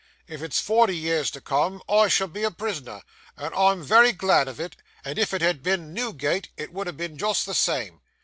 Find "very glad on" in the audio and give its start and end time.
3.83-4.59